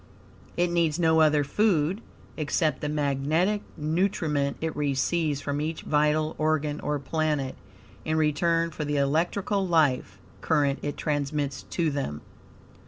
[0.57, 2.01] It needs no other food,
[2.35, 7.55] except the magnetic nutriment it receives from each vital organ, or planet,
[8.03, 12.21] in return for the electrical life current it transmits to them.